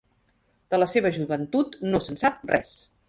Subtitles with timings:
[0.75, 2.73] De la seva joventut no se'n sap res.